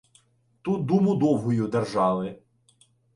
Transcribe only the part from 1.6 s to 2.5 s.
держали.